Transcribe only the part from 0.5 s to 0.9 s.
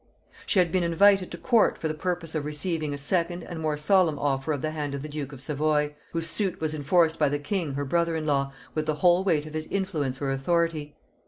had been